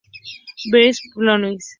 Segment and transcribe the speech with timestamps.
[0.71, 1.61] Vizconde Halifax.